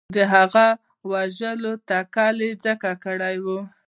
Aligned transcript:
هغه 0.33 0.65
د 0.75 0.77
وژلو 1.11 1.73
تکل 1.89 2.37
یې 2.45 2.51
ځکه 2.65 2.89
کړی 3.05 3.35
وو. 3.45 3.59